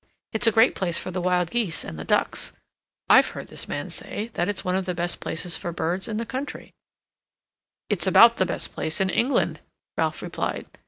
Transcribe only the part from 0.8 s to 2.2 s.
for the wild geese and the